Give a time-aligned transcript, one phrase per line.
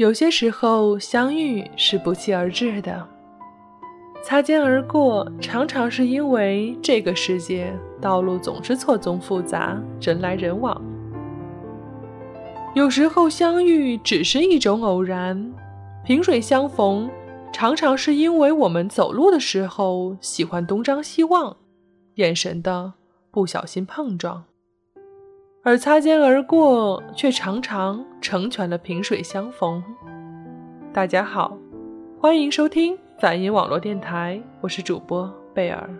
[0.00, 3.06] 有些时候相遇是不期而至的，
[4.22, 10.82] 擦肩而过常常是因为这个世界道路总是错综复杂，人来人往。
[12.74, 15.52] 有时候相遇只是一种偶然，
[16.02, 17.10] 萍水相逢
[17.52, 21.54] 常常是因为我们走路的时候喜欢东张西望，
[22.14, 22.94] 眼神的
[23.30, 24.44] 不小心碰撞。
[25.62, 29.82] 而擦肩而过，却常常成全了萍水相逢。
[30.90, 31.54] 大家好，
[32.18, 35.90] 欢迎收听反音网络电台，我是主播贝尔。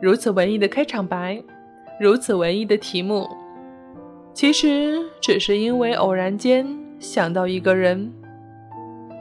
[0.00, 1.42] 如此文艺的开场白，
[2.00, 3.28] 如此文艺的题目，
[4.32, 6.66] 其实只是因为偶然间
[6.98, 8.10] 想到一个人。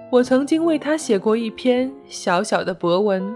[0.10, 3.36] 我曾经为他写过一篇小小的博文，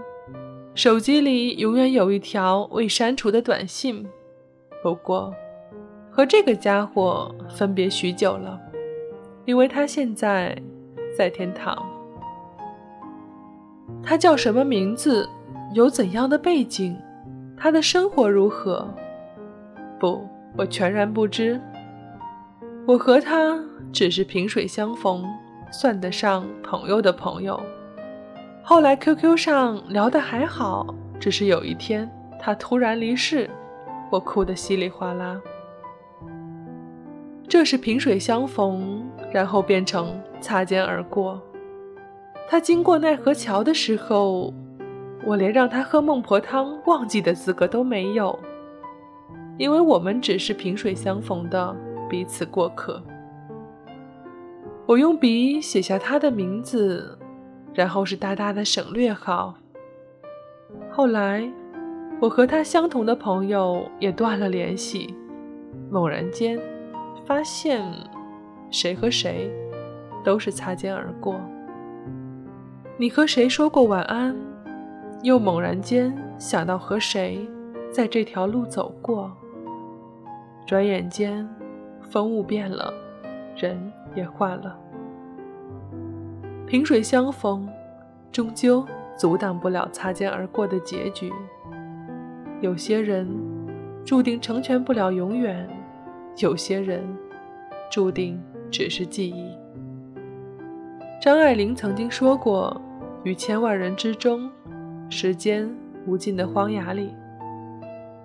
[0.74, 4.06] 手机里永远有一条未删除的短信。
[4.82, 5.34] 不过，
[6.10, 8.60] 和这个家伙分别许久了，
[9.44, 10.56] 因为他现在
[11.16, 11.84] 在天堂。
[14.02, 15.28] 他叫什么名字？
[15.72, 16.96] 有怎样的背景？
[17.56, 18.88] 他的生活如何？
[19.98, 21.60] 不，我全然不知。
[22.86, 23.58] 我和他
[23.92, 25.24] 只是萍水相逢，
[25.72, 27.60] 算得上朋友的朋友。
[28.62, 32.08] 后来 QQ 上聊得还好，只是有一天
[32.38, 33.50] 他突然离世。
[34.10, 35.40] 我哭得稀里哗啦。
[37.48, 41.40] 这是萍水相逢，然后变成擦肩而过。
[42.48, 44.52] 他经过奈何桥的时候，
[45.24, 48.38] 我连让他喝孟婆汤忘记的资格都没有，
[49.58, 51.74] 因为我们只是萍水相逢的
[52.08, 53.02] 彼此过客。
[54.86, 57.18] 我用笔写下他的名字，
[57.74, 59.54] 然后是大大的省略号。
[60.90, 61.50] 后来。
[62.18, 65.14] 我和他相同的朋友也断了联系，
[65.90, 66.58] 猛然间
[67.26, 67.84] 发现，
[68.70, 69.50] 谁和谁
[70.24, 71.38] 都是擦肩而过。
[72.96, 74.34] 你和谁说过晚安？
[75.22, 77.46] 又猛然间想到和谁
[77.90, 79.30] 在这条路走过。
[80.66, 81.46] 转眼间，
[82.00, 82.92] 风物变了，
[83.56, 84.78] 人也换了。
[86.66, 87.68] 萍水相逢，
[88.32, 88.84] 终究
[89.18, 91.30] 阻挡不了擦肩而过的结局。
[92.62, 93.28] 有些人
[94.04, 95.68] 注定成全不了永远，
[96.38, 97.04] 有些人
[97.90, 98.40] 注定
[98.70, 99.50] 只是记忆。
[101.20, 102.80] 张爱玲曾经说过
[103.24, 104.50] ：“于千万人之中，
[105.10, 105.68] 时间
[106.06, 107.14] 无尽的荒崖里，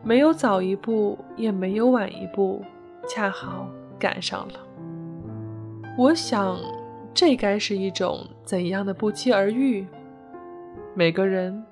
[0.03, 2.63] 没有早一步，也没有晚一步，
[3.07, 3.67] 恰好
[3.99, 4.53] 赶上了。”
[5.97, 6.57] 我想，
[7.13, 9.85] 这该是一种怎样的不期而遇？
[10.95, 11.65] 每个人。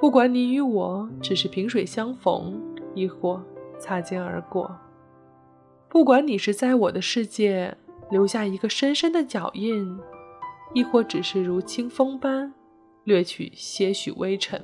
[0.00, 2.60] 不管你与我只是萍水相逢，
[2.94, 3.42] 亦或
[3.78, 4.68] 擦肩而过；
[5.88, 7.76] 不管你是在我的世界
[8.10, 9.98] 留下一个深深的脚印，
[10.74, 12.52] 亦或只是如清风般
[13.04, 14.60] 掠去些许微尘；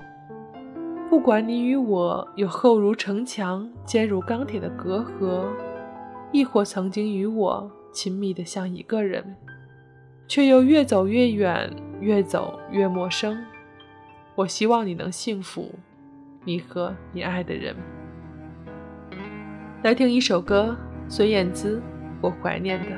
[1.09, 5.47] 不管你与我有厚如城墙、坚如钢铁的隔阂，
[6.33, 9.37] 亦或曾经与我亲密的像一个人，
[10.29, 13.39] 却又越走越远，越走越陌生。
[14.41, 15.75] 我希望你能幸福，
[16.47, 17.77] 你和你爱的人。
[19.83, 20.75] 来听一首歌，
[21.11, 21.79] 孙燕姿
[22.23, 22.97] 《我怀念的》。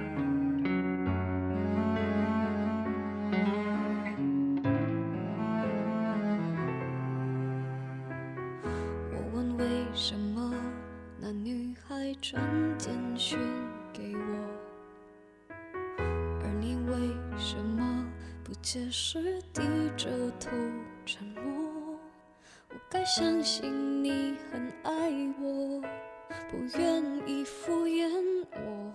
[26.52, 28.06] 不愿意敷衍
[28.52, 28.92] 我，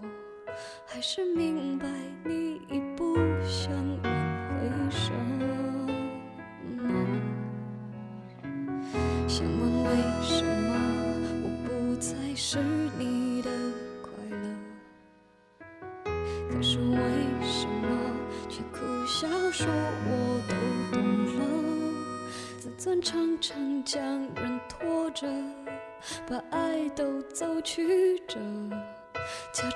[0.85, 1.87] 还是明白
[2.23, 3.73] 你已不想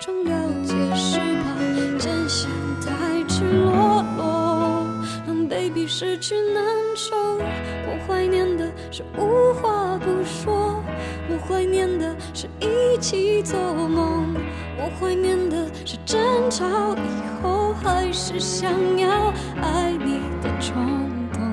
[0.02, 2.50] 假装了解是怕真相
[2.82, 4.88] 太赤裸裸，
[5.28, 6.66] 让 baby 失去难
[6.96, 7.16] 受。
[7.38, 10.84] 我怀念的是无话不说，
[11.30, 14.36] 我怀念的是一起做梦，
[14.76, 16.20] 我怀念的是争
[16.50, 16.66] 吵
[16.96, 19.32] 以后还是想要
[19.62, 20.84] 爱你的冲
[21.32, 21.44] 动。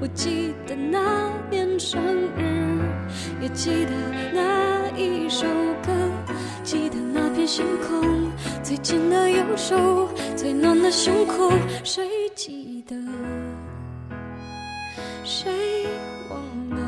[0.00, 2.02] 我记得那年生
[2.36, 2.80] 日，
[3.40, 3.92] 也记得
[4.34, 5.46] 那一首，
[7.54, 8.32] 星空，
[8.62, 11.52] 最紧的右手，最暖的胸口，
[11.84, 12.02] 谁
[12.34, 12.96] 记得？
[15.22, 15.52] 谁
[16.30, 16.40] 忘
[16.70, 16.80] 了？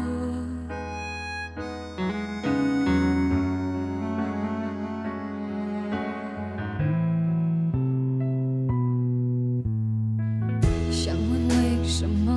[10.90, 12.34] 想问为什么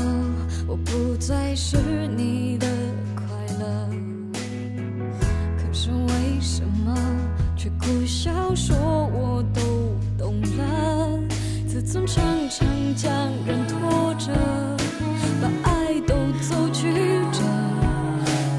[0.67, 1.77] 我不再是
[2.17, 2.67] 你的
[7.87, 8.75] 苦笑说
[9.13, 9.61] 我都
[10.17, 11.17] 懂了？
[11.69, 12.67] 自尊常常
[12.97, 13.09] 将
[13.45, 14.29] 人拖着，
[15.41, 16.91] 把爱都走曲
[17.31, 17.39] 折，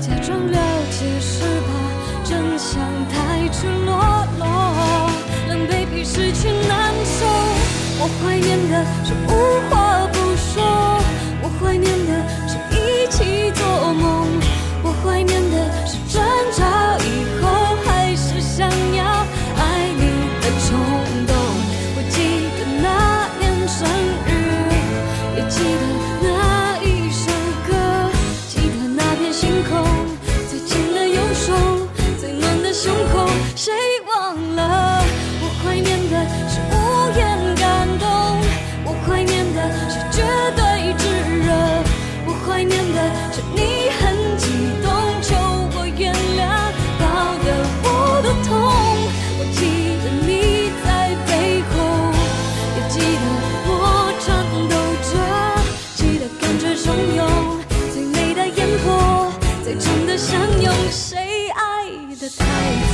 [0.00, 0.58] 假装了
[0.90, 2.80] 解是怕真相
[3.10, 3.92] 太赤裸
[4.38, 5.10] 裸，
[5.48, 7.26] 冷被逼失去难受。
[8.00, 9.57] 我怀念的是无
[62.36, 62.44] 爱
[62.80, 62.87] 的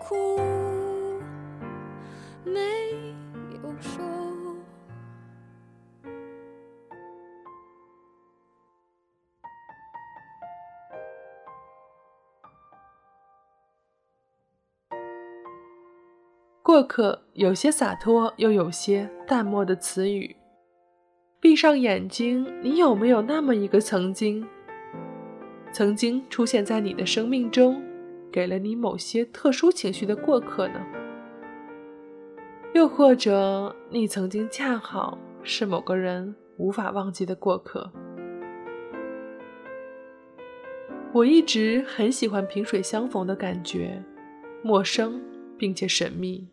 [0.00, 0.38] 哭，
[2.44, 2.60] 没
[3.52, 4.02] 有说。
[16.62, 20.36] 过客有些洒脱，又有些淡漠的词语。
[21.40, 24.46] 闭上眼睛，你有没有那么一个曾经，
[25.72, 27.82] 曾经出现在你的生命中，
[28.32, 30.80] 给了你某些特殊情绪的过客呢？
[32.72, 37.90] 又或者，你曾经恰好是某个人无法忘记的过客？
[41.12, 44.00] 我一直很喜欢萍水相逢的感觉，
[44.62, 45.20] 陌生
[45.58, 46.46] 并且神秘。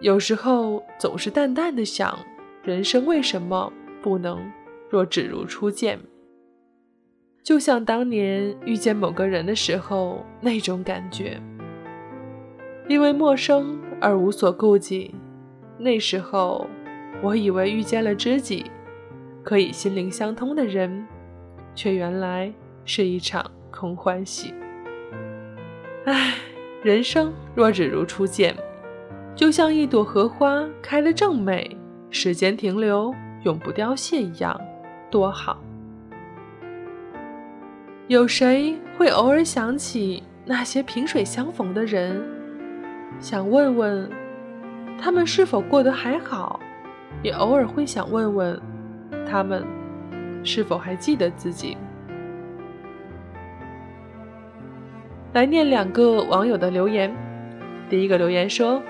[0.00, 2.18] 有时候总是淡淡的想，
[2.64, 4.50] 人生为什么不能
[4.88, 6.00] 若只如初见？
[7.42, 11.40] 就像当年遇见某个人的时候那种感觉，
[12.88, 15.14] 因为陌生而无所顾忌。
[15.78, 16.66] 那时候
[17.22, 18.70] 我以为遇见了知己，
[19.42, 21.06] 可以心灵相通的人，
[21.74, 22.52] 却原来
[22.84, 24.52] 是一场空欢喜。
[26.04, 26.34] 唉，
[26.82, 28.54] 人生若只如初见。
[29.34, 31.74] 就像一朵荷花开得正美，
[32.10, 34.60] 时间停留，永不凋谢一样，
[35.10, 35.58] 多好。
[38.10, 42.20] 有谁会偶尔想起那些萍水相逢的人，
[43.20, 44.10] 想问问
[45.00, 46.58] 他们是否过得还好？
[47.22, 48.60] 也偶尔会想问问
[49.24, 49.64] 他们
[50.42, 51.76] 是否还记得自己。
[55.32, 57.14] 来念两个网友的留言。
[57.88, 58.82] 第一个留言说。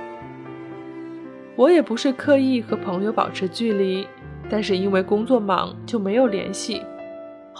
[1.57, 4.07] 我也不是刻意和朋友保持距离，
[4.49, 6.81] 但是因为工作忙就没有联系，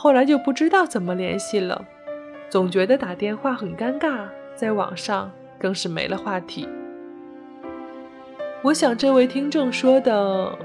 [0.03, 1.85] 后来就不知道怎么联系了，
[2.49, 4.21] 总觉得打电话很尴尬，
[4.55, 6.67] 在网上更是没了话题。
[8.63, 10.59] 我想，这位听众说的，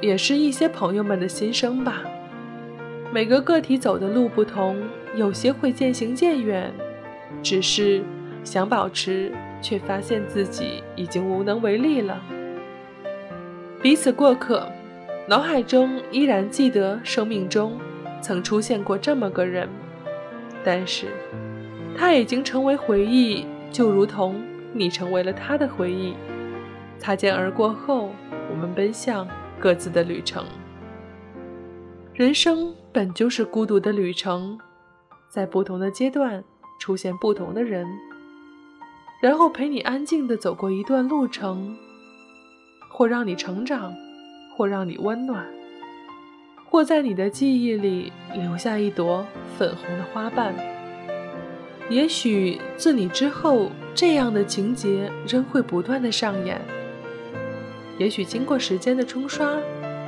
[0.00, 2.04] 也是一些朋友们的心声吧。
[3.12, 4.80] 每个个体走的路不同，
[5.16, 6.72] 有些会渐行渐远，
[7.42, 8.04] 只是
[8.44, 12.22] 想保持，却发现自己已经无能为力了。
[13.82, 14.64] 彼此过客，
[15.26, 17.76] 脑海中依然记得生命中
[18.20, 19.68] 曾出现过这么个人，
[20.64, 21.06] 但是
[21.96, 26.14] 他已经成为回忆，就如同你成为了他的回忆。
[26.98, 28.10] 擦肩而过后，
[28.50, 29.26] 我们奔向
[29.58, 30.44] 各自的旅程。
[32.12, 34.58] 人生本就是孤独的旅程，
[35.30, 36.44] 在不同的阶段
[36.78, 37.86] 出现不同的人，
[39.22, 41.74] 然后陪你安静的走过一段路程，
[42.90, 43.94] 或让你成长，
[44.54, 45.46] 或让你温暖，
[46.70, 49.26] 或在你的记忆里留下一朵
[49.58, 50.54] 粉红的花瓣。
[51.88, 56.60] 也许自你之后，这样的情节仍会不断的上演。
[57.98, 59.58] 也许经过时间的冲刷，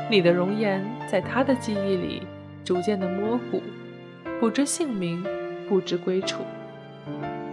[0.09, 2.23] 你的容颜在他的记忆里
[2.65, 3.61] 逐渐的模糊，
[4.39, 5.23] 不知姓名，
[5.69, 6.43] 不知归处。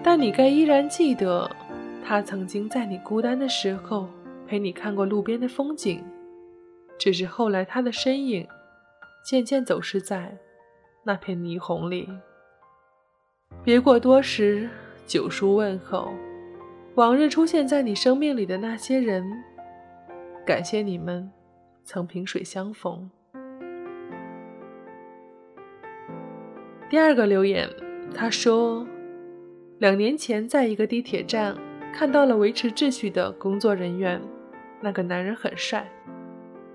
[0.04, 1.50] 但你该依然记得，
[2.06, 4.08] 他曾经在你孤单的时候
[4.48, 6.04] 陪你看过路边的风景。
[7.00, 8.46] 只是后来他的身影
[9.24, 10.38] 渐渐走失在
[11.04, 12.10] 那片霓虹里。
[13.64, 14.70] 别过多时，
[15.06, 16.14] 九叔问候，
[16.96, 19.24] 往日出现在你生命里的那些人。
[20.46, 21.32] 感谢你们
[21.84, 23.10] 曾萍水相逢。
[26.90, 27.70] 第二个留言，
[28.16, 28.88] 他说，
[29.78, 31.56] 两年前在一个地铁站
[31.94, 34.20] 看到了维持秩序的工作人员，
[34.82, 35.88] 那个男人很帅，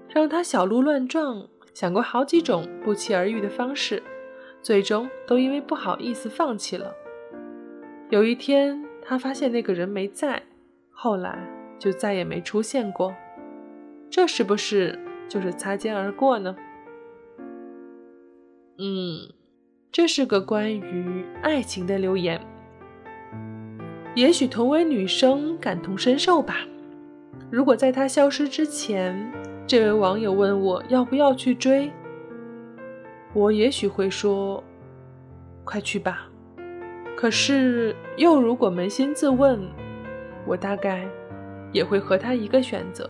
[0.08, 4.00] 让他小鹿乱撞，想过好几种不期而遇的方式，
[4.62, 6.94] 最终都因为不好意思放弃了。
[8.10, 10.40] 有一天，他发现那个人没在，
[10.90, 11.36] 后来
[11.78, 13.12] 就再也没出现过。
[14.08, 14.96] 这是不是
[15.28, 16.54] 就是擦肩而过呢？
[18.78, 19.28] 嗯，
[19.90, 22.40] 这是个关于爱情的留言。
[24.14, 26.58] 也许同为女生感同身受吧。
[27.50, 29.32] 如果在他消失之前，
[29.66, 31.90] 这位网友问我要不要去追，
[33.32, 34.62] 我也许会说
[35.64, 36.28] 快去吧。
[37.16, 39.58] 可是又如果扪心自问，
[40.46, 41.06] 我大概
[41.72, 43.08] 也会和他一个选择。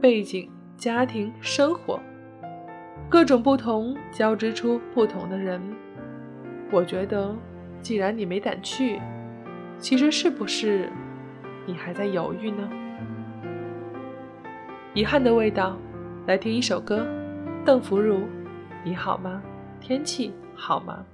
[0.00, 2.00] 背景、家庭、生活，
[3.10, 5.60] 各种不同交织出不同的人。
[6.70, 7.36] 我觉得，
[7.82, 8.98] 既然你没胆去，
[9.78, 10.88] 其实是不是
[11.66, 12.70] 你还在犹豫呢？
[14.98, 15.76] 遗憾的味道，
[16.26, 17.06] 来听一首歌，
[17.64, 18.22] 邓福如，
[18.82, 19.40] 你好吗？
[19.80, 21.06] 天气好吗？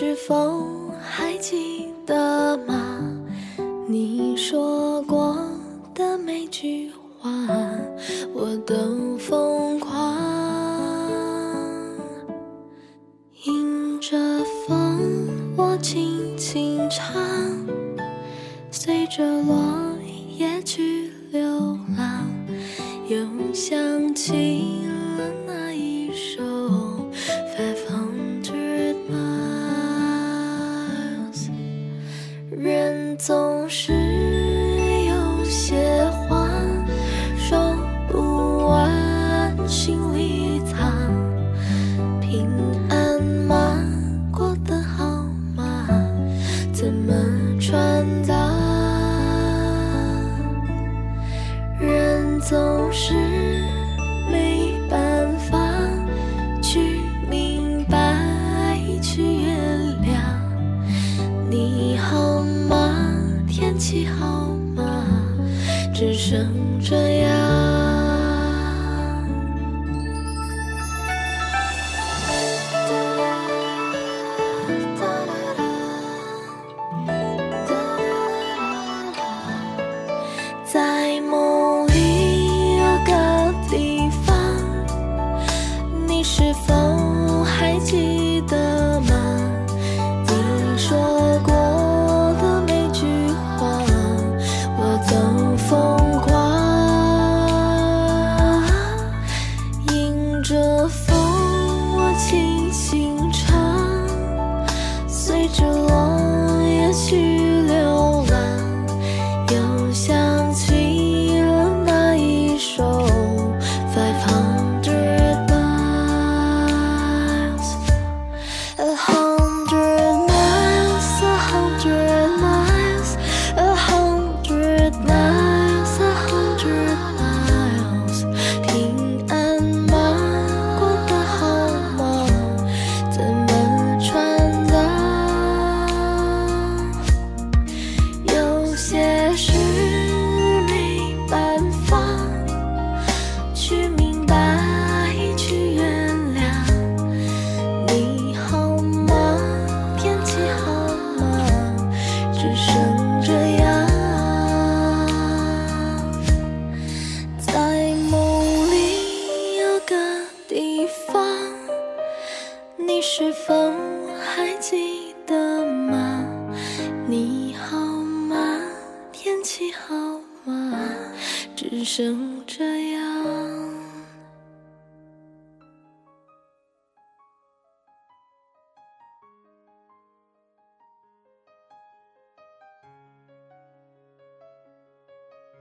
[0.00, 3.02] 是否还记得吗？
[3.88, 5.36] 你说过
[5.92, 7.28] 的每句话，
[8.32, 8.76] 我都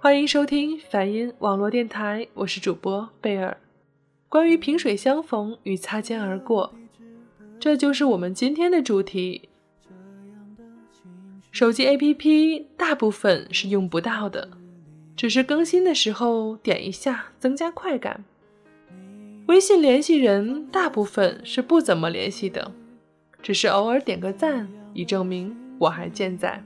[0.07, 3.57] 欢迎收听梵音网络电台，我是主播贝尔。
[4.29, 6.73] 关于萍水相逢与擦肩而过，
[7.59, 9.49] 这就是我们今天的主题。
[11.51, 14.51] 手机 APP 大部分是用不到的，
[15.17, 18.23] 只是更新的时候点一下增加快感。
[19.47, 22.71] 微信联系人大部分是不怎么联系的，
[23.41, 26.63] 只是偶尔点个赞，以证明我还健在。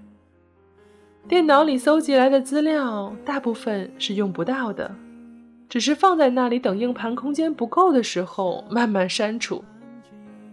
[1.28, 4.94] 电脑里搜集来的资料大部分是用不到的，
[5.70, 9.64] 只是放在那里等硬盘空间不够的时候慢慢删除。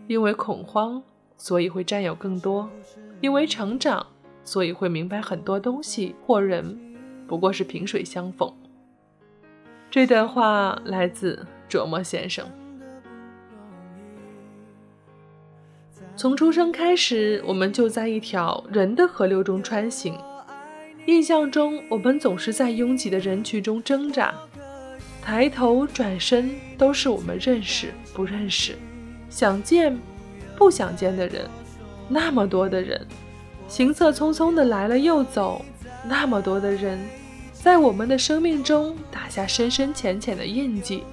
[0.07, 1.03] 因为恐慌，
[1.37, 2.69] 所以会占有更多；
[3.21, 4.07] 因为成长，
[4.45, 6.79] 所以会明白很多东西或人
[7.27, 8.51] 不过是萍水相逢。
[9.91, 12.47] 这段话来自琢磨先生。
[16.15, 20.19] 从出生开始，我们就在一条人的河流中穿行。
[21.09, 24.35] 印象中，我们总是在拥挤的人群中挣扎，
[25.23, 28.77] 抬头转身都是我们认识不认识、
[29.31, 29.99] 想见
[30.55, 31.49] 不想见的人，
[32.11, 33.07] 那么多的人，
[33.69, 35.65] 行色匆匆的来了又走，
[36.07, 36.99] 那么多的人，
[37.55, 41.05] 在我们的生命中打下深深浅浅的印记，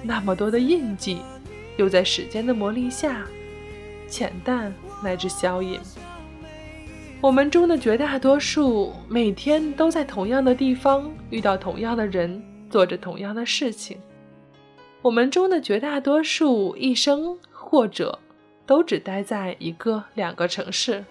[0.00, 1.22] 那么多的印记，
[1.76, 3.26] 又在时间的磨砺下
[4.08, 5.80] 浅淡乃至消隐。
[7.22, 13.98] 我们中的绝大多数每天都在同样的地方遇到同样的人，做着同样的事情。
[15.02, 18.18] 我们中的绝大多数一生或者
[18.64, 21.04] 都只待在一个两个城市。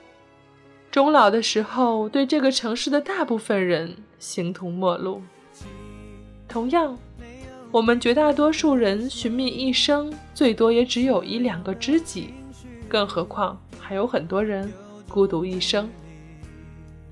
[0.89, 5.21] 终老的时候，对这个城市的大部分人形同陌路。
[6.47, 6.97] 同样，
[7.69, 12.33] 我们绝大多数人寻觅一生，最多也只有一两个知己，
[12.87, 14.73] 更何况还有很多人。
[15.09, 15.89] 孤独一生。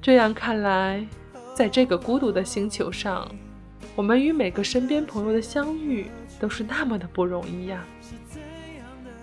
[0.01, 1.05] 这样看来，
[1.53, 3.27] 在这个孤独的星球上，
[3.95, 6.05] 我们与每个身边朋友的相遇
[6.39, 7.83] 都是那么的不容易呀。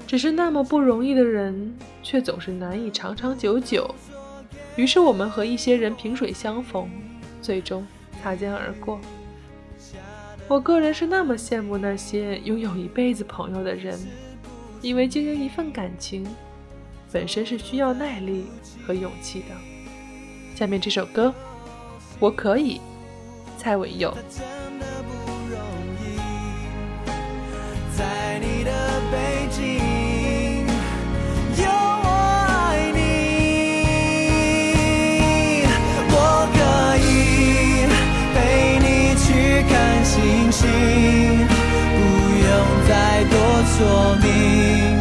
[0.07, 3.95] 只是那么不容易的人，却总是难以长长久久。
[4.77, 6.91] 于是我们和一些人萍水相逢，
[7.41, 7.87] 最终
[8.21, 9.01] 擦肩而过。
[10.47, 13.99] 我个人是那么羡慕那些拥有一辈子朋友的人，
[14.83, 16.27] 因为经营一份感情。
[17.15, 18.47] 本身是需要耐力
[18.85, 19.55] 和勇气的。
[20.57, 21.33] 下面这首歌，
[22.19, 22.81] 我可以，
[23.57, 24.13] 蔡伟佑。
[27.97, 30.67] 在你的背景，
[31.57, 32.09] 有我
[32.51, 32.99] 爱你。
[36.11, 36.19] 我
[36.51, 36.59] 可
[36.99, 37.87] 以
[38.35, 38.37] 陪
[38.81, 39.73] 你去看
[40.05, 40.67] 星星，
[41.95, 41.97] 不
[42.43, 42.51] 用
[42.89, 43.33] 再多
[43.79, 43.79] 说
[44.21, 44.94] 明。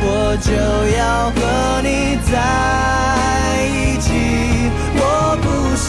[0.00, 0.52] 我就
[0.96, 1.40] 要和
[1.82, 1.88] 你
[2.30, 2.32] 在
[3.66, 4.06] 一起，
[4.96, 5.02] 我
[5.42, 5.88] 不想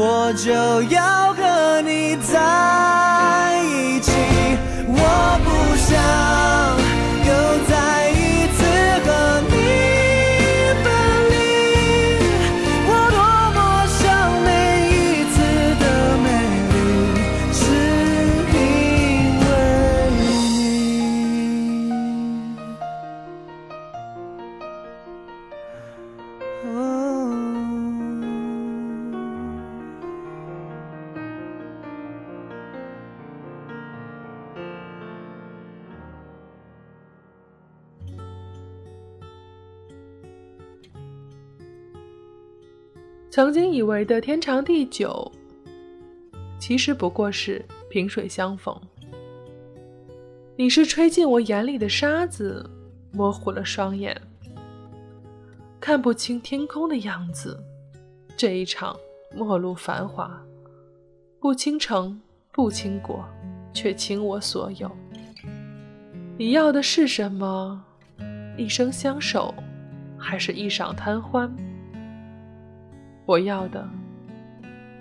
[0.00, 0.52] 我就
[0.94, 4.12] 要和你在一起。
[4.86, 4.94] 我
[5.42, 6.87] 不想
[43.38, 45.30] 曾经以为的天长地久，
[46.58, 48.76] 其实不过是萍水相逢。
[50.56, 52.68] 你是吹进我眼里的沙子，
[53.12, 54.20] 模糊了双眼，
[55.78, 57.56] 看不清天空的样子。
[58.36, 58.96] 这一场
[59.32, 60.44] 末路繁华，
[61.38, 62.20] 不倾城，
[62.50, 63.24] 不倾国，
[63.72, 64.90] 却倾我所有。
[66.36, 67.84] 你要的是什么？
[68.56, 69.54] 一生相守，
[70.18, 71.48] 还是一晌贪欢？
[73.28, 73.86] 我要的，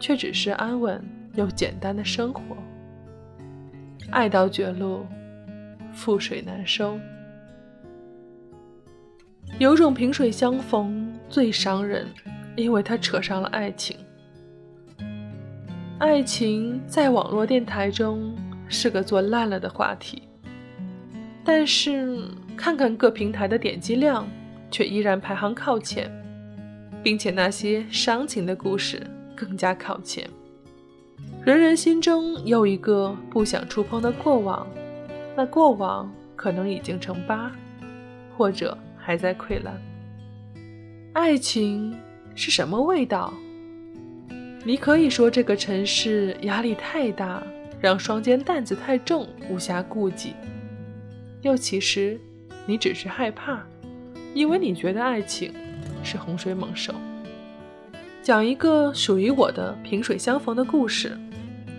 [0.02, 1.02] 却只是安稳
[1.36, 2.42] 又简单的生活。
[4.12, 5.06] 爱到绝路，
[5.96, 7.00] 覆水难收。
[9.60, 12.06] 有种萍水相逢最伤人，
[12.58, 13.96] 因为它扯上了爱情。
[15.98, 18.36] 爱情在网络电台中
[18.68, 20.22] 是个做烂了的话题，
[21.46, 22.20] 但是
[22.58, 24.28] 看看各平台的点击量，
[24.70, 26.12] 却依然排行靠前，
[27.08, 29.02] 并且那些伤情的故事
[29.34, 30.30] 更加靠前。
[31.42, 34.68] 人人心中有一个不想触碰的过往，
[35.34, 37.50] 那过往可能已经成疤，
[38.36, 39.82] 或者还在溃烂。
[41.14, 41.96] 爱情
[42.36, 43.34] 是什么味道？
[44.66, 47.42] 你可以说这个城市压力太大，
[47.80, 50.32] 让双肩担子太重，无暇顾及；
[51.42, 52.20] 又其实
[52.66, 53.66] 你只是害怕，
[54.38, 55.52] 因为你觉得爱情
[56.04, 56.94] 是洪水猛兽。
[58.22, 61.18] 讲一个属于我的萍水相逢的故事，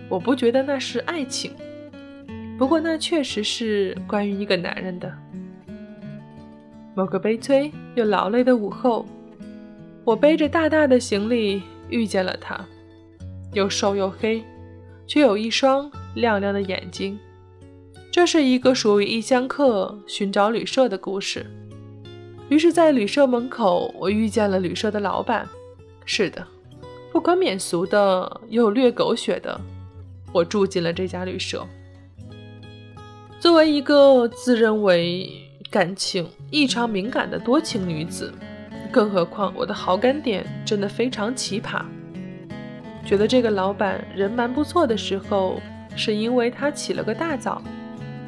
[0.08, 1.52] 我不觉得那是爱情，
[2.58, 5.12] 不过那确实是关于一个男人的。
[6.96, 9.06] 某个悲催又劳累的午后，
[10.02, 12.58] 我背着大大的行李遇见了他。
[13.52, 14.42] 又瘦又黑，
[15.06, 17.16] 却有一双亮亮的眼睛。
[18.10, 21.46] 这是一个属于异乡客寻找旅社的故事。
[22.48, 25.46] 于是，在旅社门口，我遇见了旅社的老板。
[26.06, 26.46] 是的，
[27.12, 29.60] 不可免俗的又略狗血的，
[30.32, 31.66] 我住进了这家旅社。
[33.38, 35.30] 作为一个自认为
[35.70, 38.32] 感情异常敏感的多情女子，
[38.90, 41.82] 更何况我的好感点真的非常奇葩。
[43.04, 45.60] 觉得这个老板人蛮不错的时候，
[45.94, 47.62] 是因为他起了个大早，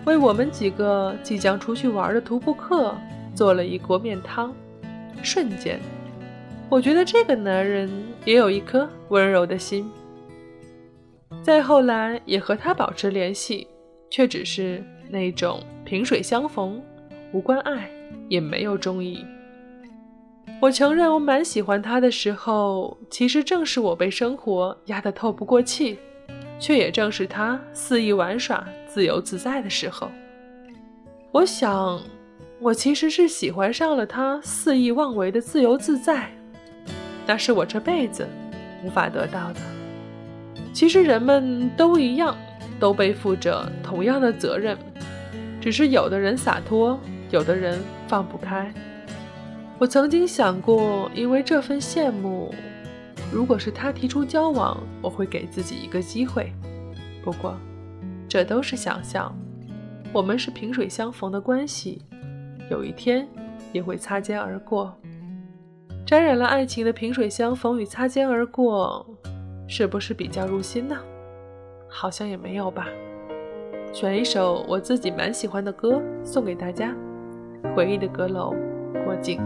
[0.04, 2.94] 为我们几个即将出去玩的徒步客
[3.40, 4.54] 做了一锅面汤。
[5.22, 5.80] 瞬间，
[6.68, 7.90] 我觉得这个男人
[8.26, 9.90] 也有一颗温柔的心。
[11.42, 13.66] 再后来也和他保持联系，
[14.10, 16.82] 却只是那种萍水相逢，
[17.32, 17.90] 无关爱，
[18.28, 19.24] 也没有中意。
[20.60, 25.98] 我承认，我蛮喜欢他的时候，其实正是我被生活压得透不过气，
[26.58, 30.10] 却也正是他肆意玩耍、自由自在的时候。
[31.32, 32.02] 我想，
[32.60, 36.30] 我其实是喜欢上了他肆意妄为的自由自在，
[37.26, 38.28] 那是我这辈子
[38.84, 39.60] 无法得到的。
[40.70, 42.36] 其实人们都一样，
[42.78, 44.76] 都背负着同样的责任，
[45.58, 48.70] 只是有的人洒脱，有的人放不开。
[49.78, 52.54] 我曾经想过，因为这份羡慕，
[53.32, 56.52] 如果是他提出交往，我会给自己一个机会。
[57.24, 57.56] 不过，
[58.28, 59.34] 这都是想象。
[60.12, 62.02] 我们是萍水相逢的关系，
[62.70, 63.28] 有一天
[63.72, 64.96] 也会擦肩而过。
[66.06, 69.06] 沾染了爱情的萍水相逢与擦肩而过，
[69.68, 70.96] 是不是比较入心呢？
[71.88, 72.86] 好像也没有吧。
[73.92, 76.94] 选一首我自己蛮喜欢的歌送给大家，
[77.74, 78.54] 《回忆的阁楼》，
[79.04, 79.40] 郭靖。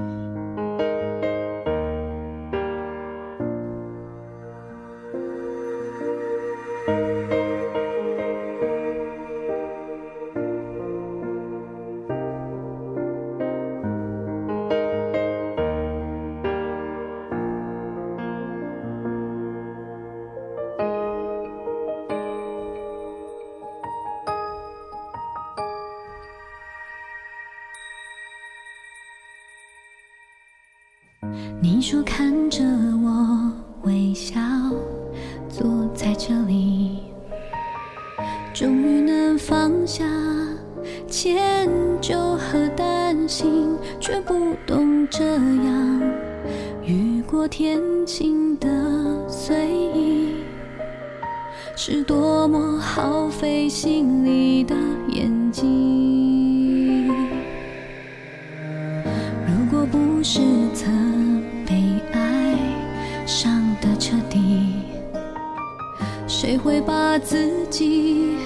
[66.64, 67.37] 会把自
[67.68, 68.38] 己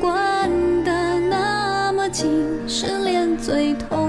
[0.00, 0.50] 关
[0.82, 2.26] 得那么紧？
[2.66, 3.99] 失恋最痛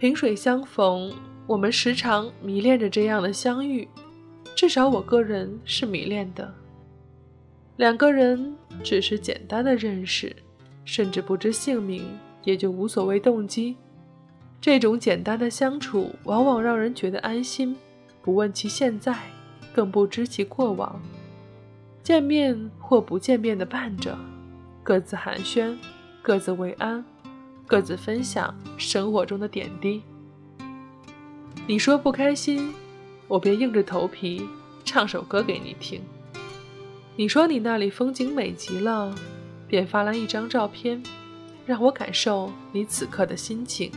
[0.00, 1.12] 萍水相逢，
[1.46, 3.86] 我们时常迷恋着这样的相遇，
[4.56, 6.50] 至少我个人是迷恋的。
[7.76, 10.34] 两个人只是简单的认识，
[10.86, 12.02] 甚至不知姓名，
[12.44, 13.76] 也就无所谓动机。
[14.58, 17.76] 这种简单的相处，往往让人觉得安心，
[18.22, 19.14] 不问其现在，
[19.74, 20.98] 更不知其过往。
[22.02, 24.18] 见面或不见面的伴着，
[24.82, 25.76] 各自寒暄，
[26.22, 27.04] 各自慰安。
[27.70, 30.02] 各自分享生活中的点滴。
[31.68, 32.74] 你说不开心，
[33.28, 34.44] 我便硬着头皮
[34.84, 36.02] 唱首歌给你听。
[37.14, 39.14] 你说你那里风景美极了，
[39.68, 41.00] 便发来一张照片，
[41.64, 43.92] 让我感受你此刻的心情。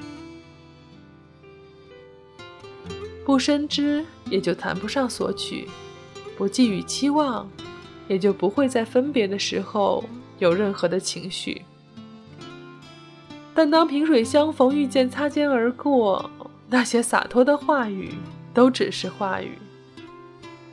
[3.26, 5.68] 不深知，也就谈不上索取；
[6.38, 7.50] 不寄予期望，
[8.08, 10.04] 也就不会在分别的时候
[10.38, 11.64] 有任何的情绪。
[13.56, 16.30] 但当萍水相逢，遇见擦肩而过，
[16.70, 18.12] 那些洒脱的话语
[18.54, 19.52] 都只是话语。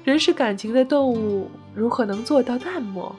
[0.03, 3.15] 人是感情的动物，如何能做到淡漠？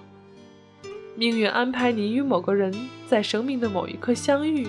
[1.15, 2.73] 命运安排你与某个人
[3.07, 4.67] 在生命的某一刻相遇，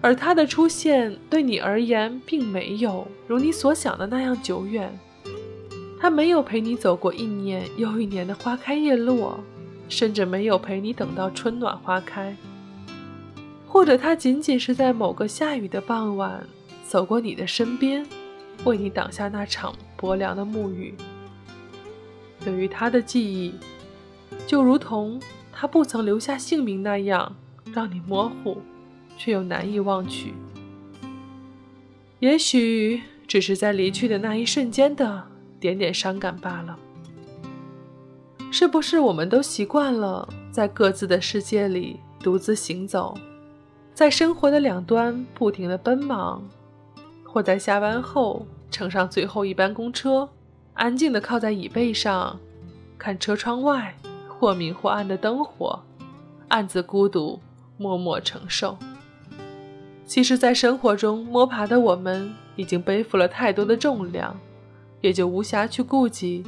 [0.00, 4.96] 而他的出现对你而言并没有如你所想的那样久远。
[6.00, 9.40] 他没有陪你走过一年又一年的花开叶落，
[9.88, 12.36] 甚至没有陪你等到春暖花开。
[13.68, 16.44] 或者他仅仅是在某个下雨的傍晚
[16.86, 18.04] 走过你的身边，
[18.64, 20.94] 为你挡下那场薄凉的暮雨。
[22.40, 23.54] 对于他的记忆，
[24.46, 25.20] 就如同
[25.52, 27.36] 他不曾留下姓名那样，
[27.72, 28.62] 让你模糊，
[29.16, 30.32] 却又难以忘去。
[32.20, 35.22] 也许只是在离去的那一瞬间的
[35.60, 36.76] 点点伤感罢了。
[38.50, 43.16] 是不是我们都习惯了在各自的世界里独自行走？
[43.98, 46.40] 在生活的两端不停地奔忙，
[47.24, 50.28] 或在下班后乘上最后一班公车，
[50.74, 52.38] 安静地靠在椅背上，
[52.96, 53.92] 看车窗外
[54.28, 55.82] 或明或暗的灯火，
[56.46, 57.40] 暗自孤独，
[57.76, 58.78] 默默承受。
[60.06, 64.38] 其实，在生活中摸爬的我们，已经背负了太多的重量，
[65.00, 66.44] 也就无暇去顾及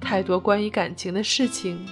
[0.00, 1.84] 太多关于感情的事情。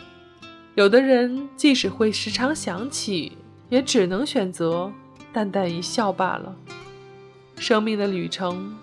[0.76, 3.36] 有的人即使会时常想起。
[3.70, 4.92] 也只能选择
[5.32, 6.54] 淡淡一笑罢了。
[7.56, 8.76] 生命的旅程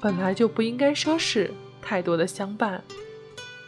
[0.00, 1.50] 本来就不应该奢侈
[1.82, 2.84] 太多的相伴，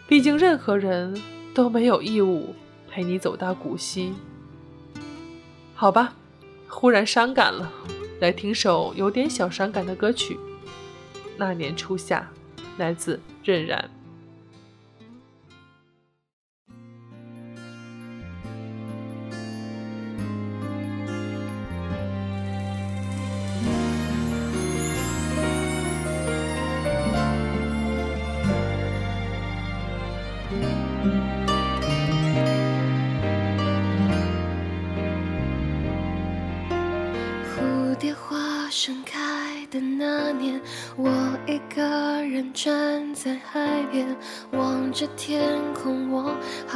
[0.07, 1.21] 毕竟任何人
[1.55, 2.55] 都没有义务
[2.89, 4.13] 陪你走到古稀。
[5.75, 6.15] 好吧，
[6.69, 7.73] 忽然伤感了，
[8.21, 10.39] 来听首有点小伤感的歌曲。
[11.37, 12.31] 那年初夏，
[12.77, 13.91] 来自任然。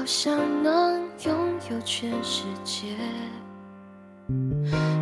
[0.05, 1.35] 我想能拥
[1.71, 2.95] 有全世界。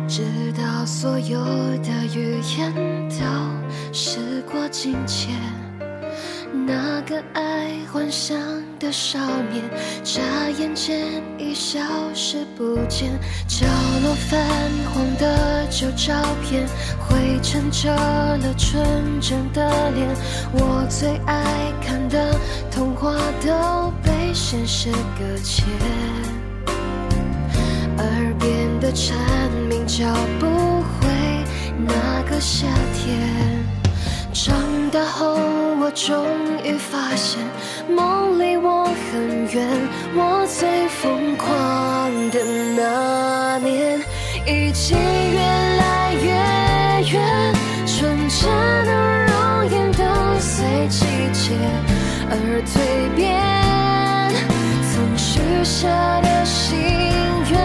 [0.07, 1.43] 直到所有
[1.79, 2.73] 的语言
[3.09, 5.35] 都时过境迁，
[6.53, 8.37] 那个爱幻想
[8.79, 9.17] 的少
[9.51, 9.63] 年，
[10.03, 10.21] 眨
[10.59, 11.07] 眼间
[11.39, 11.79] 已消
[12.13, 13.11] 失不见。
[13.47, 13.65] 角
[14.03, 14.39] 落泛
[14.93, 16.13] 黄的旧照
[16.43, 16.65] 片，
[16.99, 20.07] 灰尘遮了纯真的脸。
[20.53, 21.43] 我最爱
[21.81, 22.35] 看的
[22.69, 25.65] 童话都被现实搁浅，
[27.97, 29.17] 耳边的蝉
[29.67, 30.05] 鸣叫
[30.39, 31.09] 不回
[31.79, 33.63] 那个夏天。
[34.31, 34.55] 长
[34.93, 35.33] 大后，
[35.81, 36.23] 我终
[36.63, 37.41] 于发现，
[37.89, 39.67] 梦离我很远。
[40.13, 41.49] 我最疯狂
[42.29, 42.39] 的
[42.77, 43.99] 那年，
[44.45, 46.29] 已经越来越
[47.11, 47.53] 远。
[47.87, 50.03] 纯真的容颜都
[50.39, 51.55] 随季节
[52.29, 53.33] 而蜕变，
[54.93, 56.77] 曾许下的心
[57.49, 57.57] 愿，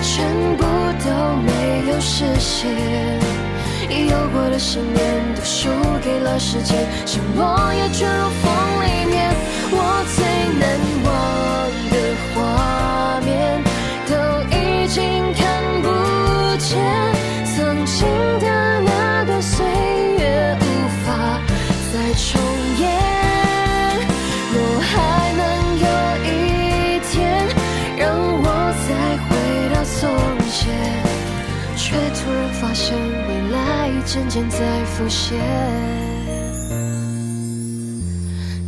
[0.00, 0.24] 全
[0.56, 0.62] 部
[1.04, 1.10] 都
[1.42, 3.19] 没有实现。
[3.90, 5.68] 已有过的信念都输
[6.02, 8.52] 给了时间像落叶卷入风
[8.84, 9.34] 里面
[9.72, 10.24] 我最
[10.60, 10.64] 难
[11.04, 11.10] 忘
[11.90, 11.96] 的
[12.32, 13.60] 画面
[14.06, 14.14] 都
[14.56, 15.42] 已经看
[15.82, 16.78] 不见
[17.44, 18.06] 曾经
[18.38, 20.64] 的那段岁月无
[21.04, 21.40] 法
[21.92, 22.40] 再重
[22.78, 22.86] 演
[24.52, 25.42] 若还能
[25.78, 25.88] 有
[26.24, 27.48] 一天
[27.96, 28.46] 让我
[28.86, 28.88] 再
[29.26, 30.08] 回到从
[30.48, 30.60] 前
[31.76, 32.96] 却突然发现
[34.12, 35.38] 渐渐在浮现。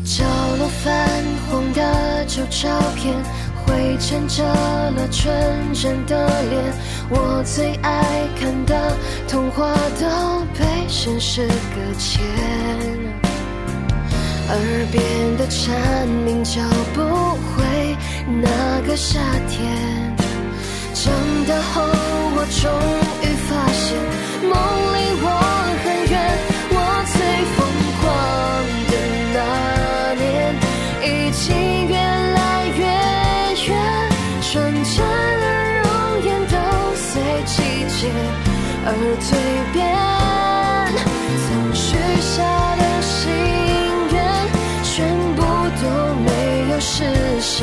[0.04, 0.22] 角
[0.56, 1.10] 落泛
[1.50, 3.12] 黄的旧照片，
[3.66, 5.34] 灰尘遮了纯
[5.74, 6.62] 真的脸。
[7.10, 8.04] 我最爱
[8.38, 10.06] 看的童话都
[10.56, 12.22] 被现实搁浅，
[14.48, 14.56] 耳
[14.92, 15.02] 边
[15.36, 16.62] 的蝉鸣叫
[16.94, 17.96] 不回
[18.40, 19.18] 那个夏
[19.48, 20.16] 天。
[20.94, 21.12] 长
[21.48, 21.82] 大后，
[22.36, 22.70] 我终
[23.22, 23.98] 于发现，
[24.42, 25.26] 梦离我
[25.82, 26.14] 很远。
[26.70, 26.76] 我
[27.12, 27.14] 最
[27.54, 27.58] 疯
[28.00, 28.02] 狂
[28.90, 28.92] 的
[29.34, 29.36] 那
[30.20, 30.22] 年，
[31.02, 31.42] 已经
[31.88, 32.82] 越来越
[33.68, 33.70] 远。
[34.42, 34.50] 纯
[34.84, 34.96] 真
[35.40, 35.44] 的
[35.82, 35.86] 容
[36.24, 36.54] 颜都
[36.94, 37.08] 随
[37.46, 37.54] 季
[37.88, 38.00] 节
[38.84, 38.88] 而
[39.20, 39.24] 蜕
[39.72, 39.80] 变，
[41.46, 42.34] 曾许下
[42.76, 43.30] 的心
[44.12, 44.14] 愿，
[44.82, 44.92] 全
[45.34, 45.40] 部
[45.80, 45.84] 都
[46.20, 46.28] 没
[46.72, 47.04] 有实
[47.40, 47.56] 现。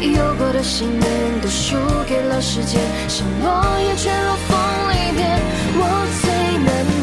[0.00, 1.04] 有过的信念
[1.42, 1.76] 都输
[2.08, 4.56] 给了时间，像落叶卷入风
[4.90, 5.38] 里面。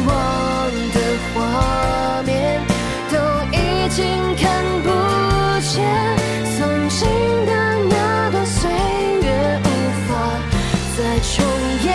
[0.06, 0.14] 我最难忘
[0.92, 0.98] 的
[1.34, 1.36] 画
[2.24, 2.30] 面，
[3.10, 3.14] 都
[3.52, 3.54] 已
[3.90, 4.04] 经
[4.36, 4.44] 看
[4.82, 4.88] 不
[5.60, 5.74] 见。
[6.56, 7.00] 曾经
[7.46, 7.50] 的
[7.88, 7.94] 那
[8.30, 8.70] 段岁
[9.22, 9.26] 月
[9.64, 9.66] 无
[10.06, 10.10] 法
[10.96, 11.34] 再重
[11.84, 11.86] 演。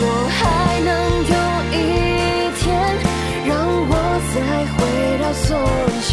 [0.00, 0.38] 若还
[0.80, 0.88] 能
[1.24, 1.34] 有
[1.72, 1.74] 一
[2.58, 2.60] 天，
[3.46, 3.50] 让
[3.88, 3.92] 我
[4.34, 4.36] 再
[4.74, 4.78] 回
[5.22, 5.48] 到从
[6.02, 6.10] 前，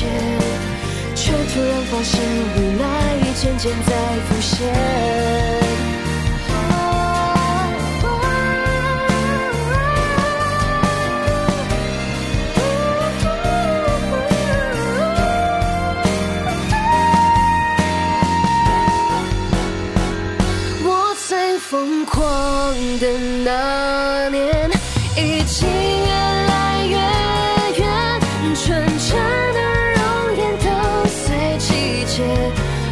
[1.16, 2.14] 却突然发现
[2.56, 2.86] 未来
[3.24, 3.28] 已。
[3.38, 3.92] 渐渐在
[4.28, 5.67] 浮现。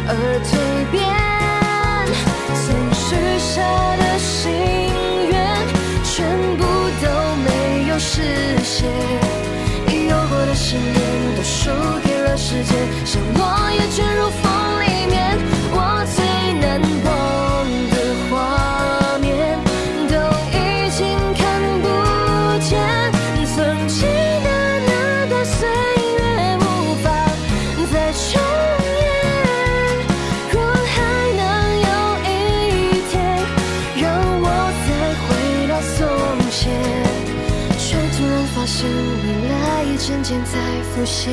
[0.08, 0.50] 而蜕
[0.90, 1.02] 变。
[2.54, 3.04] 曾许
[3.38, 3.54] 下
[3.96, 4.50] 的心
[5.30, 5.34] 愿，
[6.04, 6.14] 全
[6.56, 6.62] 部
[7.02, 7.04] 都
[7.44, 7.48] 没
[7.88, 8.88] 有实现。
[9.88, 10.96] 已有过的信念
[11.36, 11.70] 都输
[12.04, 14.30] 给了时间，像落叶卷入
[40.96, 41.30] 浮现。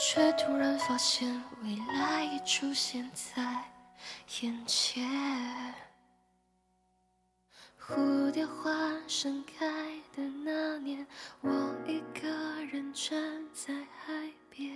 [0.00, 1.28] 却突然发现
[1.62, 3.42] 未来已出现在
[4.40, 5.04] 眼前。
[7.78, 8.72] 蝴蝶花
[9.06, 9.66] 盛开
[10.16, 11.06] 的那年，
[11.42, 11.50] 我
[11.86, 12.26] 一个
[12.72, 14.14] 人站在海
[14.48, 14.72] 边。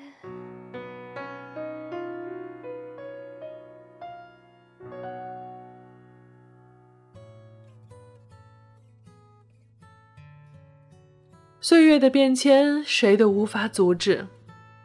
[11.61, 14.26] 岁月的变迁，谁都无法阻止。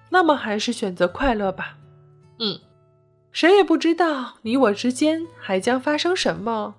[0.09, 1.77] 那么，还是选择快乐吧。
[2.39, 2.59] 嗯，
[3.31, 6.75] 谁也不知道你我之间还将发生什么，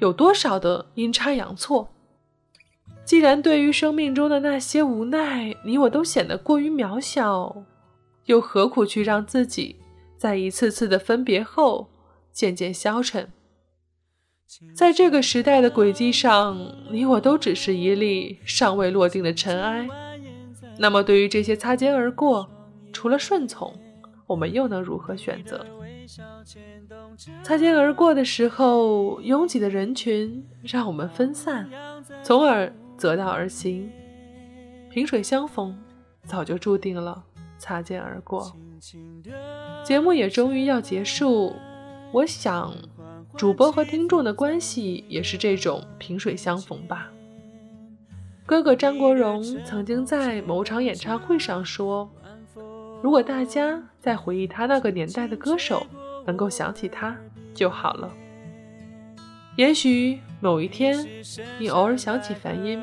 [0.00, 1.88] 有多少的阴差阳错。
[3.04, 7.64] 既然对于生命中的那些无奈，你我都显得过于渺小，
[8.24, 9.76] 又何苦去让自己
[10.16, 11.88] 在一次次的分别后
[12.32, 13.30] 渐渐消沉？
[14.74, 16.58] 在这个时代的轨迹上，
[16.90, 19.88] 你我都只是一粒尚未落定的尘埃。
[20.78, 22.48] 那么，对于这些擦肩而过，
[22.92, 23.72] 除了顺从，
[24.26, 25.64] 我们又能如何选择？
[27.42, 31.68] 擦肩而过的时候，拥挤的人群让我们分散，
[32.22, 33.90] 从而择道而行。
[34.90, 35.76] 萍水相逢，
[36.26, 37.24] 早就注定了
[37.58, 38.54] 擦肩而过。
[39.84, 41.54] 节目也终于要结束，
[42.12, 42.74] 我想，
[43.36, 47.10] 主播和听众的关系也是这种萍水相逢吧。
[48.46, 52.08] 哥哥张国荣曾经在某场演唱会上说
[53.02, 55.84] ：“如果大家在回忆他那个年代的歌手，
[56.24, 57.16] 能够想起他
[57.54, 58.10] 就好了。
[59.56, 61.04] 也许某一天，
[61.58, 62.80] 你偶尔想起梵音，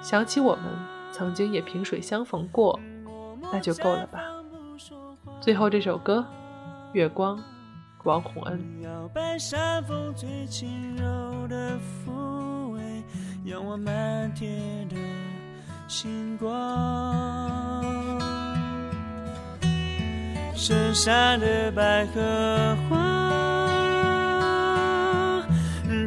[0.00, 0.64] 想起我们
[1.12, 2.78] 曾经也萍水相逢过，
[3.52, 4.22] 那就够了吧。”
[5.42, 6.24] 最后这首歌
[6.94, 7.36] 《月光》，
[8.04, 8.60] 王洪恩。
[8.82, 11.76] 摇摆山风最轻柔的
[12.06, 12.80] 抚慰，
[13.44, 14.96] 仰望满天的
[15.88, 17.82] 星光。
[20.54, 22.96] 深山的百合花，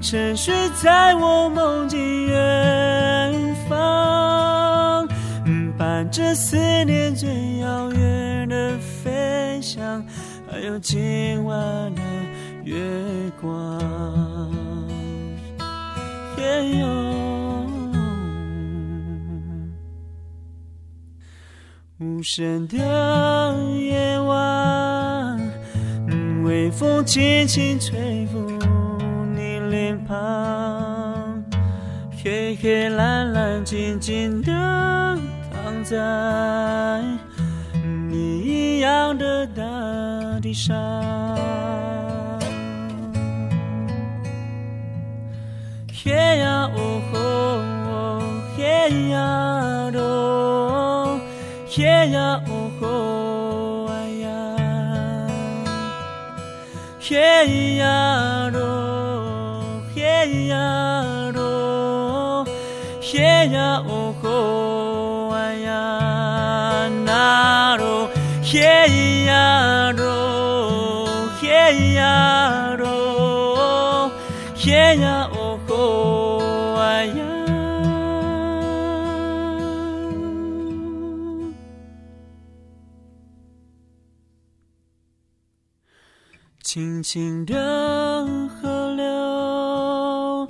[0.01, 5.07] 沉睡在我梦境远方，
[5.77, 8.36] 伴着思念最遥远。
[10.68, 12.01] 有今晚的
[12.65, 12.76] 月
[13.39, 13.80] 光。
[16.38, 16.86] 也有，
[21.99, 22.78] 无声的
[23.80, 25.39] 夜晚，
[26.43, 28.38] 微风轻轻吹拂
[29.34, 31.41] 你脸庞，
[32.22, 34.51] 黑黑蓝蓝静静的
[35.49, 35.97] 躺在
[40.47, 40.73] 地上。
[45.91, 47.17] 嘿呀哦吼，
[48.55, 49.19] 嘿呀
[49.93, 51.19] 哦，
[51.67, 53.91] 嘿呀哦吼，哎
[54.23, 54.29] 呀，
[57.01, 57.66] 嘿
[71.72, 74.11] 呀咯，
[74.55, 77.24] 嘿呀哦吼，哎呀。
[86.63, 87.55] 轻轻的
[88.61, 90.47] 河流，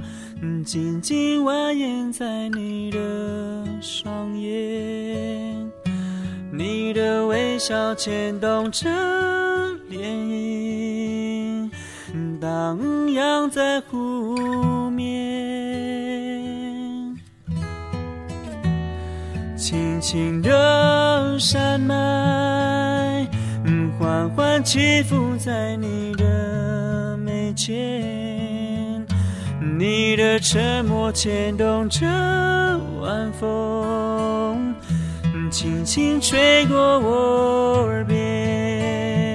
[0.65, 2.97] 静静蜿蜒在你的
[3.81, 5.71] 双眼，
[6.51, 8.89] 你的微笑牵动着
[9.89, 11.69] 涟漪，
[12.41, 12.77] 荡
[13.13, 15.07] 漾在湖面。
[19.55, 23.25] 轻轻的山脉，
[23.97, 29.05] 缓缓起伏在你的眉间，
[29.77, 32.05] 你的沉默牵动着
[32.99, 34.75] 晚风，
[35.49, 39.26] 轻轻吹过我耳边。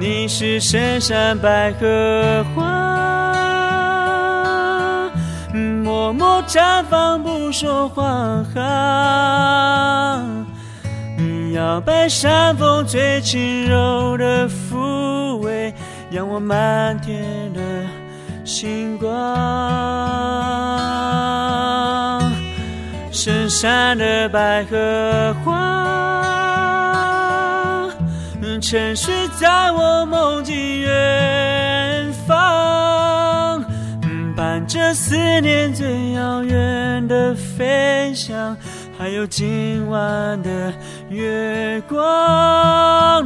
[0.00, 2.62] 你是深山百合花，
[5.84, 8.42] 默默绽放不说谎。
[11.52, 15.74] 摇摆山风最轻柔的抚慰，
[16.10, 17.60] 让我漫天的
[18.42, 19.10] 星光。
[23.12, 26.49] 深山的百合花，
[28.70, 33.64] 沉睡在我梦境远方，
[34.36, 38.56] 伴着思念最遥远的飞翔，
[38.96, 40.72] 还有今晚的
[41.08, 41.98] 月光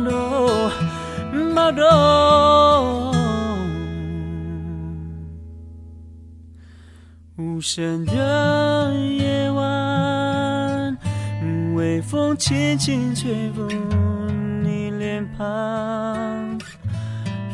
[0.06, 0.72] 哦，
[1.54, 1.84] 马东。
[7.36, 10.96] 无声的夜晚，
[11.74, 13.68] 微风轻轻吹拂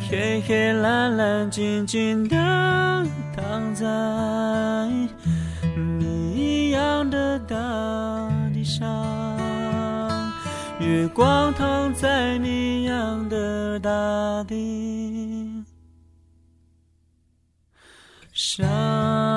[0.09, 2.37] 黑黑蓝蓝静静的
[3.37, 3.87] 躺在
[5.77, 7.57] 你一样的大
[8.53, 8.89] 地上，
[10.81, 13.91] 月光躺在你一样的大
[14.49, 15.65] 地
[18.33, 19.30] 上。